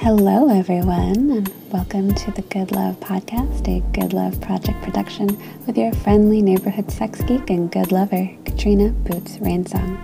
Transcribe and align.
Hello, 0.00 0.48
everyone, 0.48 1.28
and 1.28 1.52
welcome 1.72 2.14
to 2.14 2.30
the 2.30 2.42
Good 2.42 2.70
Love 2.70 3.00
Podcast, 3.00 3.66
a 3.66 3.80
Good 3.90 4.12
Love 4.12 4.40
project 4.40 4.80
production 4.80 5.26
with 5.66 5.76
your 5.76 5.92
friendly 5.92 6.40
neighborhood 6.40 6.92
sex 6.92 7.20
geek 7.22 7.50
and 7.50 7.68
good 7.68 7.90
lover, 7.90 8.30
Katrina 8.44 8.90
Boots 8.90 9.38
Rainsong. 9.38 9.98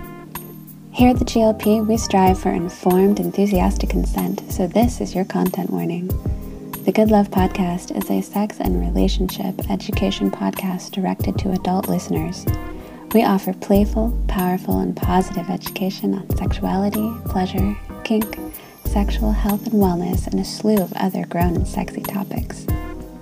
Here 0.90 1.10
at 1.10 1.20
the 1.20 1.24
GLP, 1.24 1.86
we 1.86 1.96
strive 1.96 2.40
for 2.40 2.50
informed, 2.50 3.20
enthusiastic 3.20 3.90
consent, 3.90 4.42
so 4.50 4.66
this 4.66 5.00
is 5.00 5.14
your 5.14 5.24
content 5.24 5.70
warning. 5.70 6.08
The 6.82 6.92
Good 6.92 7.12
Love 7.12 7.30
Podcast 7.30 7.96
is 7.96 8.10
a 8.10 8.20
sex 8.20 8.58
and 8.58 8.80
relationship 8.80 9.70
education 9.70 10.28
podcast 10.28 10.90
directed 10.90 11.38
to 11.38 11.52
adult 11.52 11.88
listeners. 11.88 12.44
We 13.14 13.22
offer 13.22 13.52
playful, 13.52 14.20
powerful, 14.26 14.80
and 14.80 14.96
positive 14.96 15.48
education 15.48 16.14
on 16.14 16.36
sexuality, 16.36 17.08
pleasure, 17.26 17.76
kink, 18.02 18.36
sexual 18.94 19.32
health 19.32 19.66
and 19.66 19.74
wellness, 19.82 20.28
and 20.28 20.38
a 20.38 20.44
slew 20.44 20.76
of 20.76 20.92
other 20.92 21.26
grown 21.26 21.56
and 21.56 21.66
sexy 21.66 22.00
topics. 22.00 22.64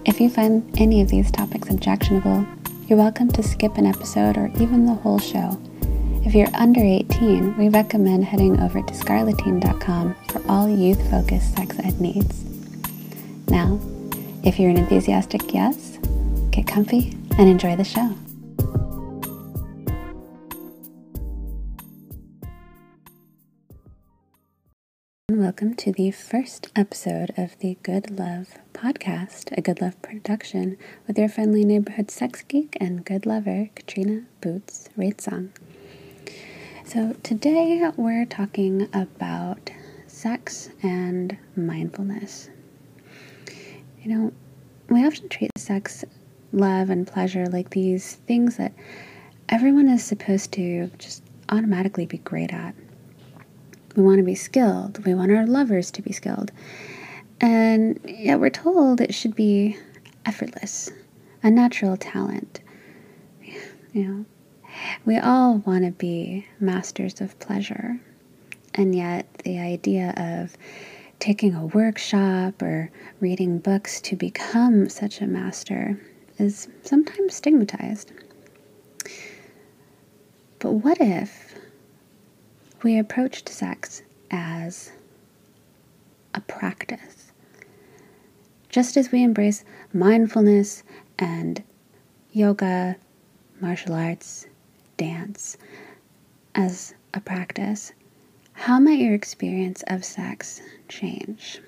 If 0.05 0.21
you 0.21 0.29
find 0.29 0.63
any 0.79 1.01
of 1.01 1.09
these 1.09 1.31
topics 1.31 1.71
objectionable, 1.71 2.47
you're 2.87 2.99
welcome 2.99 3.31
to 3.31 3.43
skip 3.43 3.79
an 3.79 3.87
episode 3.87 4.37
or 4.37 4.49
even 4.61 4.85
the 4.85 4.93
whole 4.93 5.19
show. 5.19 5.59
If 6.27 6.35
you're 6.35 6.55
under 6.55 6.83
18, 6.83 7.57
we 7.57 7.71
recommend 7.71 8.27
heading 8.27 8.61
over 8.61 8.83
to 8.83 8.93
scarleteen.com 8.93 10.15
for 10.29 10.43
all 10.47 10.69
youth 10.69 11.11
focused 11.11 11.57
sex 11.57 11.79
ed 11.79 11.99
needs. 11.99 12.45
Now, 13.49 13.81
if 14.45 14.61
you're 14.61 14.69
an 14.69 14.77
enthusiastic 14.77 15.55
yes, 15.55 15.97
get 16.51 16.67
comfy 16.67 17.17
and 17.39 17.49
enjoy 17.49 17.77
the 17.77 17.85
show. 17.85 18.15
Welcome 25.39 25.75
to 25.77 25.93
the 25.93 26.11
first 26.11 26.71
episode 26.77 27.33
of 27.39 27.59
the 27.59 27.79
Good 27.83 28.11
Love 28.11 28.59
podcast, 28.75 29.57
a 29.57 29.63
Good 29.63 29.81
Love 29.81 30.01
production 30.03 30.77
with 31.07 31.17
your 31.17 31.29
friendly 31.29 31.65
neighborhood 31.65 32.11
sex 32.11 32.43
geek 32.43 32.77
and 32.81 33.05
good 33.05 33.25
lover, 33.25 33.71
Katrina 33.75 34.25
Boots 34.43 34.91
Rainsong. 34.97 35.49
So, 36.85 37.17
today 37.23 37.91
we're 37.97 38.27
talking 38.27 38.89
about 38.93 39.71
sex 40.07 40.69
and 40.83 41.37
mindfulness. 41.57 42.51
You 44.03 44.15
know, 44.15 44.33
we 44.91 45.07
often 45.07 45.31
treat 45.31 45.51
sex, 45.57 46.05
love, 46.53 46.91
and 46.91 47.07
pleasure 47.07 47.47
like 47.47 47.71
these 47.71 48.17
things 48.27 48.59
that 48.59 48.73
everyone 49.49 49.89
is 49.89 50.05
supposed 50.05 50.53
to 50.53 50.89
just 50.99 51.23
automatically 51.49 52.05
be 52.07 52.19
great 52.19 52.53
at. 52.53 52.75
We 53.97 54.03
want 54.03 54.19
to 54.19 54.25
be 54.25 54.35
skilled. 54.35 55.05
We 55.05 55.15
want 55.15 55.33
our 55.33 55.47
lovers 55.47 55.91
to 55.93 56.03
be 56.03 56.13
skilled. 56.13 56.51
And 57.41 57.99
yet 58.07 58.41
we're 58.41 58.51
told 58.51 59.01
it 59.01 59.15
should 59.15 59.35
be 59.35 59.77
effortless, 60.25 60.91
a 61.43 61.51
natural 61.51 61.97
talent. 61.97 62.61
You 63.93 64.09
know, 64.09 64.25
we 65.05 65.19
all 65.19 65.59
want 65.59 65.85
to 65.85 65.91
be 65.91 66.47
masters 66.61 67.21
of 67.21 67.39
pleasure. 67.41 68.01
And 68.75 68.95
yet 68.95 69.27
the 69.45 69.59
idea 69.59 70.15
of 70.17 70.57
taking 71.19 71.55
a 71.55 71.67
workshop 71.67 72.63
or 72.63 72.91
reading 73.21 73.59
books 73.59 74.01
to 74.01 74.17
become 74.17 74.89
such 74.89 75.21
a 75.21 75.27
master 75.27 76.01
is 76.39 76.69
sometimes 76.83 77.35
stigmatized. 77.35 78.13
But 80.59 80.73
what 80.73 80.99
if 81.01 81.52
we 82.83 82.99
approached 82.99 83.49
sex 83.49 84.03
as 84.31 84.93
a 86.35 86.41
practice. 86.41 87.33
Just 88.69 88.97
as 88.97 89.13
we 89.13 89.23
embrace 89.23 89.65
mindfulness 89.93 90.83
and 91.19 91.63
yoga, 92.33 92.97
martial 93.61 93.95
arts, 93.95 94.47
dance 94.97 95.57
as 96.55 96.95
a 97.15 97.21
practice, 97.21 97.93
how 98.55 98.79
might 98.81 98.99
your 98.99 99.15
experience 99.15 99.85
of 99.89 100.05
sex 100.05 100.61
change? 100.89 101.61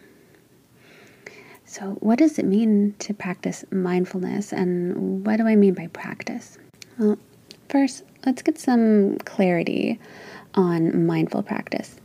So, 1.67 1.97
what 2.01 2.19
does 2.19 2.39
it 2.39 2.45
mean 2.45 2.95
to 3.01 3.13
practice 3.13 3.65
mindfulness, 3.71 4.53
and 4.53 5.27
what 5.27 5.39
do 5.39 5.47
I 5.47 5.57
mean 5.57 5.75
by 5.75 5.89
practice? 5.89 6.57
Well, 6.99 7.19
first, 7.69 8.05
let's 8.25 8.43
get 8.43 8.59
some 8.59 9.17
clarity 9.25 9.99
on 10.55 11.07
mindful 11.07 11.43
practice. 11.43 11.97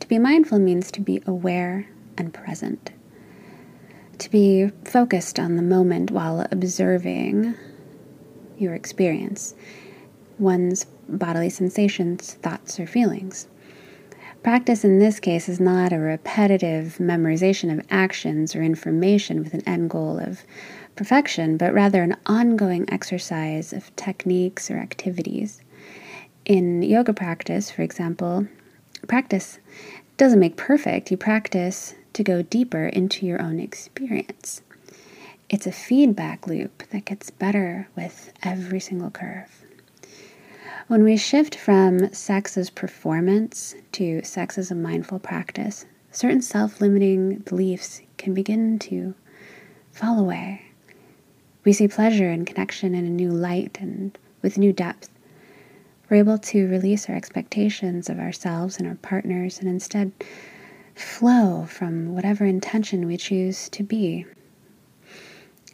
To 0.00 0.08
be 0.08 0.18
mindful 0.18 0.58
means 0.58 0.90
to 0.92 1.00
be 1.00 1.22
aware 1.26 1.88
and 2.18 2.32
present, 2.32 2.92
to 4.18 4.30
be 4.30 4.70
focused 4.84 5.38
on 5.38 5.56
the 5.56 5.62
moment 5.62 6.10
while 6.10 6.46
observing 6.50 7.54
your 8.58 8.74
experience, 8.74 9.54
one's 10.38 10.86
bodily 11.08 11.50
sensations, 11.50 12.34
thoughts, 12.34 12.78
or 12.80 12.86
feelings. 12.86 13.48
Practice 14.42 14.84
in 14.84 14.98
this 14.98 15.18
case 15.18 15.48
is 15.48 15.58
not 15.58 15.92
a 15.92 15.98
repetitive 15.98 16.98
memorization 17.00 17.76
of 17.76 17.84
actions 17.90 18.54
or 18.54 18.62
information 18.62 19.42
with 19.42 19.54
an 19.54 19.62
end 19.66 19.90
goal 19.90 20.18
of 20.18 20.44
perfection, 20.94 21.56
but 21.56 21.74
rather 21.74 22.02
an 22.02 22.16
ongoing 22.26 22.88
exercise 22.88 23.72
of 23.72 23.94
techniques 23.96 24.70
or 24.70 24.76
activities 24.76 25.60
in 26.46 26.82
yoga 26.82 27.12
practice, 27.12 27.70
for 27.70 27.82
example, 27.82 28.46
practice 29.08 29.58
doesn't 30.16 30.40
make 30.40 30.56
perfect. 30.56 31.10
You 31.10 31.16
practice 31.16 31.94
to 32.14 32.22
go 32.22 32.42
deeper 32.42 32.86
into 32.86 33.26
your 33.26 33.42
own 33.42 33.60
experience. 33.60 34.62
It's 35.50 35.66
a 35.66 35.72
feedback 35.72 36.46
loop 36.46 36.84
that 36.90 37.04
gets 37.04 37.30
better 37.30 37.88
with 37.94 38.32
every 38.42 38.80
single 38.80 39.10
curve. 39.10 39.64
When 40.86 41.02
we 41.02 41.16
shift 41.16 41.56
from 41.56 42.12
sex 42.14 42.56
as 42.56 42.70
performance 42.70 43.74
to 43.92 44.22
sex 44.22 44.56
as 44.56 44.70
a 44.70 44.76
mindful 44.76 45.18
practice, 45.18 45.84
certain 46.12 46.42
self 46.42 46.80
limiting 46.80 47.38
beliefs 47.40 48.00
can 48.18 48.34
begin 48.34 48.78
to 48.80 49.14
fall 49.90 50.18
away. 50.18 50.62
We 51.64 51.72
see 51.72 51.88
pleasure 51.88 52.30
and 52.30 52.46
connection 52.46 52.94
in 52.94 53.04
a 53.04 53.10
new 53.10 53.30
light 53.30 53.78
and 53.80 54.16
with 54.42 54.58
new 54.58 54.72
depth. 54.72 55.10
We're 56.08 56.18
able 56.18 56.38
to 56.38 56.68
release 56.68 57.08
our 57.08 57.16
expectations 57.16 58.08
of 58.08 58.20
ourselves 58.20 58.78
and 58.78 58.86
our 58.86 58.94
partners 58.94 59.58
and 59.58 59.68
instead 59.68 60.12
flow 60.94 61.66
from 61.68 62.14
whatever 62.14 62.44
intention 62.44 63.06
we 63.06 63.16
choose 63.16 63.68
to 63.70 63.82
be. 63.82 64.24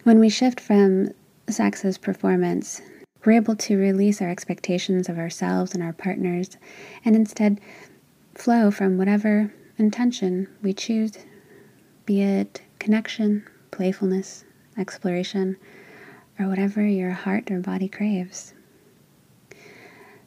When 0.05 0.19
we 0.19 0.31
shift 0.31 0.59
from 0.59 1.11
sex 1.49 1.85
as 1.85 1.99
performance, 1.99 2.81
we're 3.25 3.33
able 3.33 3.57
to 3.57 3.77
release 3.77 4.23
our 4.23 4.31
expectations 4.31 5.09
of 5.09 5.19
ourselves 5.19 5.75
and 5.75 5.83
our 5.83 5.93
partners 5.93 6.57
and 7.05 7.15
instead 7.15 7.61
flow 8.35 8.71
from 8.71 8.97
whatever 8.97 9.53
intention 9.79 10.49
we 10.63 10.73
choose, 10.73 11.19
be 12.07 12.23
it 12.23 12.63
connection, 12.79 13.47
playfulness, 13.71 14.45
exploration, 14.79 15.57
or 16.39 16.49
whatever 16.49 16.85
your 16.85 17.11
heart 17.11 17.51
or 17.51 17.61
body 17.61 17.89
craves. 17.89 18.55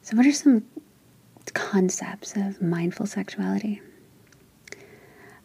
So, 0.06 0.16
what 0.16 0.24
are 0.24 0.30
some 0.30 0.64
concepts 1.52 2.36
of 2.36 2.62
mindful 2.62 3.06
sexuality? 3.06 3.82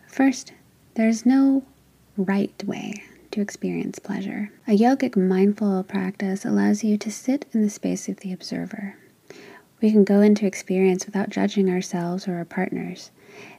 First, 0.08 0.54
there's 0.94 1.26
no 1.26 1.64
right 2.16 2.64
way 2.64 3.02
to 3.32 3.42
experience 3.42 3.98
pleasure. 3.98 4.52
A 4.68 4.78
yogic 4.78 5.18
mindful 5.18 5.82
practice 5.86 6.46
allows 6.46 6.84
you 6.84 6.96
to 7.00 7.10
sit 7.10 7.48
in 7.54 7.64
the 7.64 7.72
space 7.72 8.08
of 8.08 8.18
the 8.18 8.32
observer. 8.32 8.98
We 9.82 9.92
can 9.92 10.04
go 10.04 10.22
into 10.22 10.46
experience 10.46 11.06
without 11.06 11.30
judging 11.30 11.70
ourselves 11.70 12.28
or 12.28 12.36
our 12.36 12.46
partners. 12.46 13.10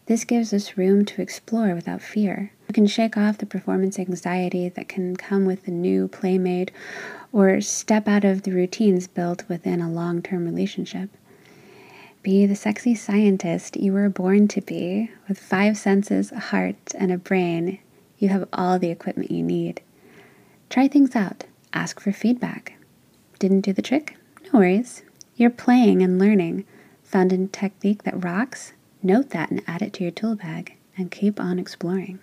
This 0.06 0.24
gives 0.24 0.52
us 0.52 0.76
room 0.76 1.04
to 1.06 1.22
explore 1.22 1.74
without 1.74 2.00
fear. 2.00 2.52
We 2.68 2.72
can 2.72 2.86
shake 2.86 3.16
off 3.16 3.38
the 3.38 3.46
performance 3.46 3.98
anxiety 3.98 4.68
that 4.68 4.88
can 4.88 5.16
come 5.16 5.46
with 5.46 5.66
a 5.66 5.72
new 5.72 6.08
playmate 6.08 6.70
or 7.32 7.60
step 7.60 8.06
out 8.06 8.24
of 8.24 8.42
the 8.42 8.52
routines 8.52 9.08
built 9.08 9.48
within 9.48 9.80
a 9.80 9.90
long 9.90 10.22
term 10.22 10.44
relationship. 10.44 11.10
Be 12.22 12.46
the 12.46 12.54
sexy 12.54 12.94
scientist 12.94 13.76
you 13.76 13.92
were 13.92 14.08
born 14.08 14.46
to 14.48 14.60
be. 14.60 15.10
With 15.28 15.40
five 15.40 15.76
senses, 15.76 16.30
a 16.30 16.38
heart, 16.38 16.94
and 16.96 17.10
a 17.10 17.18
brain, 17.18 17.80
you 18.18 18.28
have 18.28 18.48
all 18.52 18.78
the 18.78 18.90
equipment 18.90 19.32
you 19.32 19.42
need. 19.42 19.80
Try 20.70 20.86
things 20.86 21.16
out. 21.16 21.44
Ask 21.72 21.98
for 21.98 22.12
feedback. 22.12 22.74
Didn't 23.40 23.62
do 23.62 23.72
the 23.72 23.82
trick? 23.82 24.16
No 24.52 24.60
worries. 24.60 25.02
You're 25.36 25.50
playing 25.50 26.02
and 26.02 26.18
learning. 26.18 26.64
Found 27.04 27.32
a 27.32 27.46
technique 27.46 28.04
that 28.04 28.22
rocks? 28.24 28.72
Note 29.02 29.30
that 29.30 29.50
and 29.50 29.62
add 29.66 29.82
it 29.82 29.92
to 29.94 30.04
your 30.04 30.10
tool 30.10 30.36
bag 30.36 30.76
and 30.96 31.10
keep 31.10 31.40
on 31.40 31.58
exploring. 31.58 32.20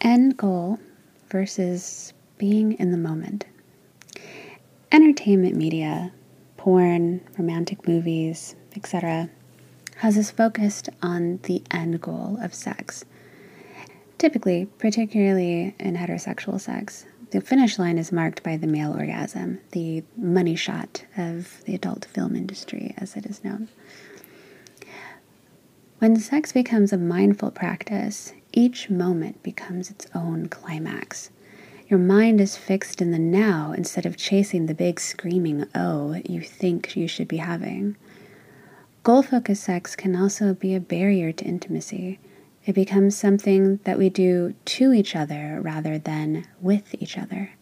End 0.00 0.36
goal 0.36 0.78
versus 1.30 2.12
being 2.38 2.72
in 2.74 2.90
the 2.90 2.96
moment. 2.96 3.44
Entertainment 4.92 5.56
media, 5.56 6.12
porn, 6.56 7.20
romantic 7.38 7.86
movies, 7.86 8.54
etc., 8.74 9.30
has 9.96 10.18
us 10.18 10.30
focused 10.30 10.88
on 11.02 11.38
the 11.44 11.62
end 11.70 12.00
goal 12.00 12.38
of 12.42 12.54
sex. 12.54 13.04
Typically, 14.18 14.66
particularly 14.78 15.74
in 15.78 15.96
heterosexual 15.96 16.60
sex, 16.60 17.06
the 17.36 17.42
finish 17.42 17.78
line 17.78 17.98
is 17.98 18.10
marked 18.10 18.42
by 18.42 18.56
the 18.56 18.66
male 18.66 18.96
orgasm, 18.96 19.60
the 19.72 20.02
money 20.16 20.56
shot 20.56 21.04
of 21.18 21.62
the 21.64 21.74
adult 21.74 22.06
film 22.06 22.34
industry, 22.34 22.94
as 22.96 23.14
it 23.14 23.26
is 23.26 23.44
known. 23.44 23.68
When 25.98 26.16
sex 26.18 26.52
becomes 26.52 26.94
a 26.94 26.96
mindful 26.96 27.50
practice, 27.50 28.32
each 28.54 28.88
moment 28.88 29.42
becomes 29.42 29.90
its 29.90 30.06
own 30.14 30.48
climax. 30.48 31.28
Your 31.88 31.98
mind 31.98 32.40
is 32.40 32.56
fixed 32.56 33.02
in 33.02 33.10
the 33.10 33.18
now 33.18 33.74
instead 33.76 34.06
of 34.06 34.16
chasing 34.16 34.64
the 34.64 34.74
big 34.74 34.98
screaming 34.98 35.66
oh 35.74 36.18
you 36.24 36.40
think 36.40 36.96
you 36.96 37.06
should 37.06 37.28
be 37.28 37.36
having. 37.36 37.96
Goal 39.02 39.22
focused 39.22 39.64
sex 39.64 39.94
can 39.94 40.16
also 40.16 40.54
be 40.54 40.74
a 40.74 40.80
barrier 40.80 41.32
to 41.32 41.44
intimacy 41.44 42.18
it 42.66 42.74
becomes 42.74 43.16
something 43.16 43.78
that 43.84 43.96
we 43.96 44.10
do 44.10 44.54
to 44.64 44.92
each 44.92 45.14
other 45.14 45.60
rather 45.62 45.98
than 45.98 46.46
with 46.60 46.94
each 47.00 47.16
other. 47.16 47.52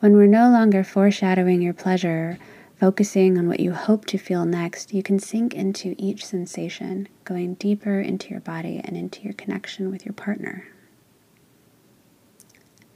When 0.00 0.14
we're 0.14 0.26
no 0.26 0.50
longer 0.50 0.82
foreshadowing 0.82 1.60
your 1.60 1.74
pleasure, 1.74 2.38
focusing 2.80 3.36
on 3.36 3.46
what 3.46 3.60
you 3.60 3.72
hope 3.72 4.06
to 4.06 4.16
feel 4.16 4.46
next, 4.46 4.94
you 4.94 5.02
can 5.02 5.18
sink 5.18 5.52
into 5.54 5.94
each 5.98 6.24
sensation, 6.24 7.08
going 7.24 7.54
deeper 7.54 8.00
into 8.00 8.30
your 8.30 8.40
body 8.40 8.80
and 8.82 8.96
into 8.96 9.22
your 9.22 9.34
connection 9.34 9.90
with 9.90 10.06
your 10.06 10.14
partner. 10.14 10.66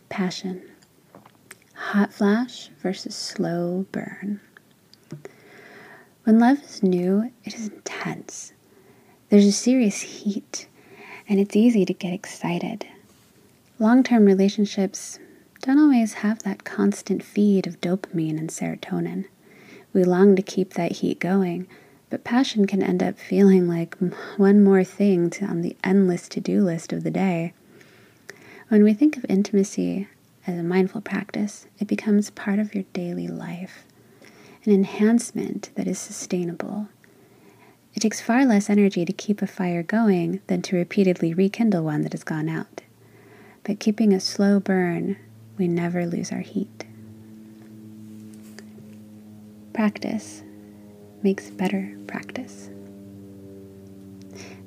Passion. 0.08 0.62
Hot 1.74 2.14
flash 2.14 2.70
versus 2.80 3.14
slow 3.14 3.84
burn. 3.92 4.40
When 6.24 6.38
love 6.38 6.62
is 6.62 6.82
new, 6.82 7.30
it 7.44 7.54
is 7.54 7.68
intense. 7.68 8.52
There's 9.32 9.46
a 9.46 9.52
serious 9.52 10.02
heat, 10.02 10.66
and 11.26 11.40
it's 11.40 11.56
easy 11.56 11.86
to 11.86 11.94
get 11.94 12.12
excited. 12.12 12.86
Long 13.78 14.02
term 14.02 14.26
relationships 14.26 15.18
don't 15.62 15.78
always 15.78 16.12
have 16.20 16.42
that 16.42 16.64
constant 16.64 17.22
feed 17.22 17.66
of 17.66 17.80
dopamine 17.80 18.38
and 18.38 18.50
serotonin. 18.50 19.24
We 19.94 20.04
long 20.04 20.36
to 20.36 20.42
keep 20.42 20.74
that 20.74 20.96
heat 20.96 21.18
going, 21.18 21.66
but 22.10 22.24
passion 22.24 22.66
can 22.66 22.82
end 22.82 23.02
up 23.02 23.18
feeling 23.18 23.66
like 23.66 23.96
one 24.36 24.62
more 24.62 24.84
thing 24.84 25.30
to, 25.30 25.46
on 25.46 25.62
the 25.62 25.78
endless 25.82 26.28
to 26.28 26.38
do 26.38 26.62
list 26.62 26.92
of 26.92 27.02
the 27.02 27.10
day. 27.10 27.54
When 28.68 28.84
we 28.84 28.92
think 28.92 29.16
of 29.16 29.24
intimacy 29.30 30.08
as 30.46 30.58
a 30.58 30.62
mindful 30.62 31.00
practice, 31.00 31.66
it 31.78 31.88
becomes 31.88 32.28
part 32.28 32.58
of 32.58 32.74
your 32.74 32.84
daily 32.92 33.28
life, 33.28 33.86
an 34.66 34.74
enhancement 34.74 35.70
that 35.74 35.88
is 35.88 35.98
sustainable 35.98 36.88
it 37.94 38.00
takes 38.00 38.20
far 38.20 38.44
less 38.46 38.70
energy 38.70 39.04
to 39.04 39.12
keep 39.12 39.42
a 39.42 39.46
fire 39.46 39.82
going 39.82 40.40
than 40.46 40.62
to 40.62 40.76
repeatedly 40.76 41.34
rekindle 41.34 41.84
one 41.84 42.02
that 42.02 42.12
has 42.12 42.24
gone 42.24 42.48
out. 42.48 42.82
But 43.64 43.80
keeping 43.80 44.12
a 44.12 44.20
slow 44.20 44.60
burn, 44.60 45.16
we 45.58 45.68
never 45.68 46.06
lose 46.06 46.32
our 46.32 46.40
heat. 46.40 46.84
Practice 49.72 50.42
makes 51.22 51.50
better 51.50 51.96
practice. 52.06 52.68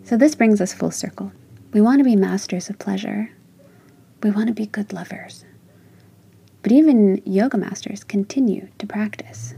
So, 0.03 0.17
this 0.17 0.35
brings 0.35 0.61
us 0.61 0.73
full 0.73 0.91
circle. 0.91 1.31
We 1.73 1.81
want 1.81 1.99
to 1.99 2.05
be 2.05 2.15
masters 2.15 2.69
of 2.69 2.79
pleasure, 2.79 3.31
we 4.21 4.31
want 4.31 4.47
to 4.47 4.53
be 4.53 4.67
good 4.67 4.93
lovers. 4.93 5.45
But 6.61 6.71
even 6.71 7.21
yoga 7.25 7.57
masters 7.57 8.03
continue 8.03 8.69
to 8.77 8.87
practice. 8.87 9.53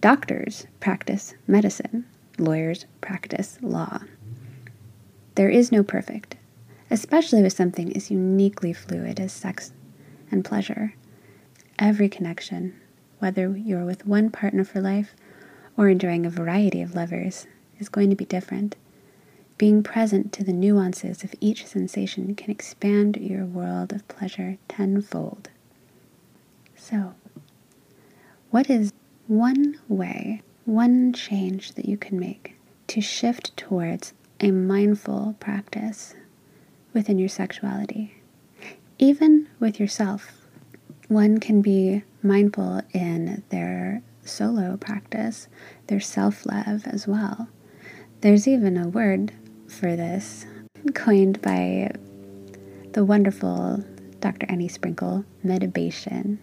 Doctors 0.00 0.66
practice 0.80 1.34
medicine 1.46 2.04
lawyers 2.38 2.86
practice 3.00 3.58
law. 3.62 4.00
There 5.34 5.48
is 5.48 5.72
no 5.72 5.82
perfect, 5.82 6.36
especially 6.90 7.42
with 7.42 7.52
something 7.52 7.94
as 7.96 8.10
uniquely 8.10 8.72
fluid 8.72 9.18
as 9.18 9.32
sex 9.32 9.72
and 10.30 10.44
pleasure. 10.44 10.94
Every 11.78 12.08
connection, 12.08 12.74
whether 13.18 13.56
you're 13.56 13.84
with 13.84 14.06
one 14.06 14.30
partner 14.30 14.64
for 14.64 14.80
life 14.80 15.14
or 15.76 15.88
enjoying 15.88 16.26
a 16.26 16.30
variety 16.30 16.82
of 16.82 16.94
lovers, 16.94 17.46
is 17.78 17.88
going 17.88 18.10
to 18.10 18.16
be 18.16 18.24
different. 18.24 18.76
Being 19.58 19.82
present 19.82 20.32
to 20.34 20.44
the 20.44 20.52
nuances 20.52 21.24
of 21.24 21.34
each 21.40 21.66
sensation 21.66 22.34
can 22.34 22.50
expand 22.50 23.16
your 23.16 23.44
world 23.44 23.92
of 23.92 24.06
pleasure 24.08 24.58
tenfold. 24.68 25.50
So, 26.76 27.14
what 28.50 28.68
is 28.68 28.92
one 29.28 29.78
way 29.88 30.42
one 30.64 31.12
change 31.12 31.72
that 31.72 31.86
you 31.86 31.96
can 31.96 32.18
make 32.18 32.56
to 32.88 33.00
shift 33.00 33.56
towards 33.56 34.12
a 34.40 34.50
mindful 34.50 35.36
practice 35.40 36.14
within 36.92 37.18
your 37.18 37.28
sexuality, 37.28 38.20
even 38.98 39.48
with 39.58 39.80
yourself. 39.80 40.46
One 41.08 41.38
can 41.38 41.62
be 41.62 42.04
mindful 42.22 42.82
in 42.92 43.42
their 43.48 44.02
solo 44.24 44.76
practice, 44.76 45.48
their 45.88 46.00
self 46.00 46.46
love 46.46 46.86
as 46.86 47.06
well. 47.06 47.48
There's 48.20 48.46
even 48.46 48.76
a 48.76 48.88
word 48.88 49.32
for 49.68 49.96
this 49.96 50.46
coined 50.94 51.42
by 51.42 51.92
the 52.92 53.04
wonderful 53.04 53.84
Dr. 54.20 54.46
Annie 54.48 54.68
Sprinkle, 54.68 55.24
medibation, 55.44 56.38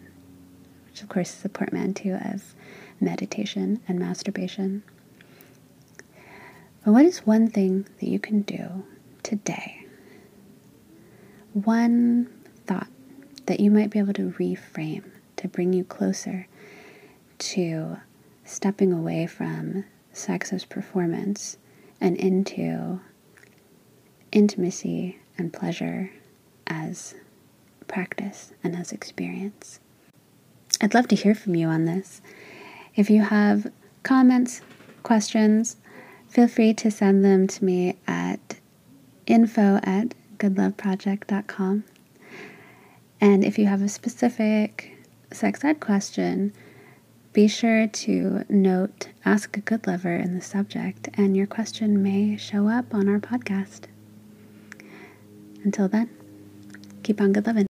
which 0.87 1.01
of 1.01 1.09
course 1.09 1.37
is 1.37 1.45
a 1.45 1.49
portmanteau 1.49 2.15
of 2.15 2.55
meditation 3.01 3.81
and 3.87 3.99
masturbation. 3.99 4.83
But 6.83 6.93
what 6.93 7.05
is 7.05 7.25
one 7.25 7.49
thing 7.49 7.87
that 7.99 8.07
you 8.07 8.19
can 8.19 8.41
do 8.41 8.85
today? 9.23 9.85
One 11.53 12.27
thought 12.65 12.87
that 13.47 13.59
you 13.59 13.71
might 13.71 13.89
be 13.89 13.99
able 13.99 14.13
to 14.13 14.31
reframe 14.39 15.03
to 15.37 15.47
bring 15.47 15.73
you 15.73 15.83
closer 15.83 16.47
to 17.39 17.97
stepping 18.45 18.91
away 18.91 19.25
from 19.25 19.85
sex 20.11 20.51
as 20.51 20.65
performance 20.65 21.57
and 22.01 22.17
into 22.17 22.99
intimacy 24.31 25.19
and 25.37 25.51
pleasure 25.51 26.11
as 26.67 27.15
practice 27.87 28.51
and 28.63 28.75
as 28.75 28.91
experience. 28.91 29.79
I'd 30.81 30.93
love 30.93 31.07
to 31.09 31.15
hear 31.15 31.35
from 31.35 31.55
you 31.55 31.67
on 31.67 31.85
this. 31.85 32.21
If 32.99 33.09
you 33.09 33.21
have 33.21 33.71
comments, 34.03 34.59
questions, 35.03 35.77
feel 36.27 36.49
free 36.49 36.73
to 36.73 36.91
send 36.91 37.23
them 37.23 37.47
to 37.47 37.63
me 37.63 37.95
at 38.05 38.57
info 39.25 39.79
at 39.83 40.13
goodloveproject.com. 40.37 41.85
And 43.21 43.45
if 43.45 43.57
you 43.57 43.67
have 43.67 43.81
a 43.81 43.87
specific 43.87 44.97
sex 45.31 45.63
ed 45.63 45.79
question, 45.79 46.51
be 47.31 47.47
sure 47.47 47.87
to 47.87 48.43
note 48.49 49.07
Ask 49.23 49.55
a 49.55 49.61
Good 49.61 49.87
Lover 49.87 50.17
in 50.17 50.35
the 50.35 50.41
subject, 50.41 51.07
and 51.13 51.37
your 51.37 51.47
question 51.47 52.03
may 52.03 52.35
show 52.35 52.67
up 52.67 52.93
on 52.93 53.07
our 53.07 53.19
podcast. 53.19 53.83
Until 55.63 55.87
then, 55.87 56.09
keep 57.03 57.21
on 57.21 57.31
good 57.31 57.47
loving. 57.47 57.68